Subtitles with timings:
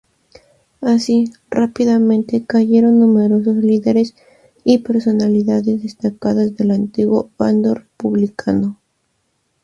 [0.81, 4.15] Así, rápidamente cayeron numerosos líderes
[4.63, 8.79] y personalidades destacadas del antiguo bando republicano.